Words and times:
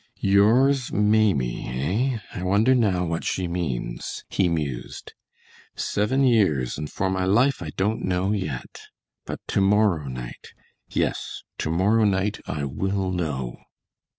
"'Yours, 0.17 0.91
Maimie,' 0.91 1.67
eh? 1.67 2.19
I 2.33 2.41
wonder 2.41 2.73
now 2.73 3.05
what 3.05 3.23
she 3.23 3.47
means," 3.47 4.25
he 4.31 4.49
mused. 4.49 5.13
"Seven 5.75 6.23
years 6.23 6.75
and 6.79 6.91
for 6.91 7.07
my 7.11 7.23
life 7.25 7.61
I 7.61 7.69
don't 7.77 8.01
know 8.01 8.31
yet, 8.31 8.81
but 9.27 9.39
to 9.49 9.61
morrow 9.61 10.07
night 10.07 10.53
yes, 10.89 11.43
to 11.59 11.69
morrow 11.69 12.03
night, 12.05 12.39
I 12.47 12.63
will 12.65 13.11
know!" 13.11 13.59